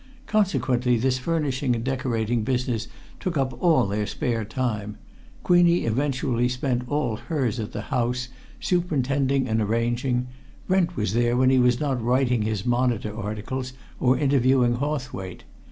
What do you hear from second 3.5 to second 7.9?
all their spare time: Queenie eventually spent all hers at the